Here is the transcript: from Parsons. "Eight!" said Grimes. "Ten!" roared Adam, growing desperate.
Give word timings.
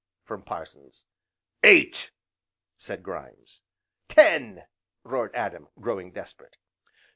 from 0.23 0.41
Parsons. 0.41 1.05
"Eight!" 1.63 2.09
said 2.75 3.03
Grimes. 3.03 3.61
"Ten!" 4.07 4.63
roared 5.03 5.35
Adam, 5.35 5.67
growing 5.79 6.11
desperate. 6.11 6.57